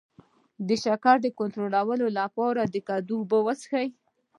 [0.67, 1.73] د شکر کنټرول
[2.19, 3.87] لپاره د کدو اوبه وڅښئ